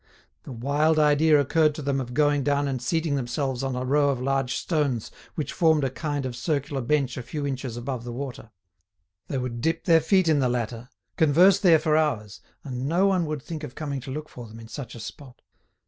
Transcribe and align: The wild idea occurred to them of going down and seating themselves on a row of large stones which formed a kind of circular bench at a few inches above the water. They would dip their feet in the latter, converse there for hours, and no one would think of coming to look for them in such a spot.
The 0.45 0.51
wild 0.51 0.97
idea 0.97 1.39
occurred 1.39 1.75
to 1.75 1.83
them 1.83 2.01
of 2.01 2.15
going 2.15 2.43
down 2.43 2.67
and 2.67 2.81
seating 2.81 3.13
themselves 3.17 3.61
on 3.61 3.75
a 3.75 3.85
row 3.85 4.09
of 4.09 4.19
large 4.19 4.55
stones 4.55 5.11
which 5.35 5.53
formed 5.53 5.83
a 5.83 5.91
kind 5.91 6.25
of 6.25 6.35
circular 6.35 6.81
bench 6.81 7.19
at 7.19 7.23
a 7.23 7.27
few 7.27 7.45
inches 7.45 7.77
above 7.77 8.03
the 8.03 8.11
water. 8.11 8.49
They 9.27 9.37
would 9.37 9.61
dip 9.61 9.83
their 9.85 10.01
feet 10.01 10.27
in 10.27 10.39
the 10.39 10.49
latter, 10.49 10.89
converse 11.17 11.59
there 11.59 11.77
for 11.77 11.95
hours, 11.95 12.41
and 12.63 12.87
no 12.87 13.05
one 13.05 13.27
would 13.27 13.43
think 13.43 13.63
of 13.63 13.75
coming 13.75 13.99
to 13.99 14.09
look 14.11 14.27
for 14.27 14.47
them 14.47 14.59
in 14.59 14.67
such 14.69 14.95
a 14.95 14.99
spot. 14.99 15.43